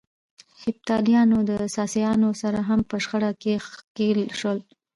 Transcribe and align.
هېپتاليان 0.63 1.29
د 1.49 1.51
ساسانيانو 1.75 2.29
سره 2.41 2.59
هم 2.69 2.79
په 2.89 2.95
شخړه 3.03 3.31
کې 3.41 3.53
ښکېل 3.67 4.19
شول. 4.39 4.59